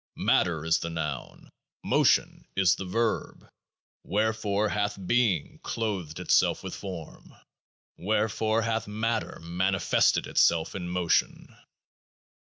Matter 0.17 0.65
is 0.65 0.79
the 0.79 0.89
Noun; 0.89 1.51
Motion 1.83 2.47
is 2.55 2.73
the 2.73 2.85
Verb. 2.87 3.47
Wherefore 4.03 4.69
hath 4.69 4.97
Being 5.05 5.59
clothed 5.61 6.19
itself 6.19 6.63
with 6.63 6.73
Form? 6.73 7.35
Wherefore 7.97 8.63
hath 8.63 8.87
Matter 8.87 9.37
manifested 9.41 10.25
itself 10.25 10.73
in 10.73 10.89
Motion? 10.89 11.55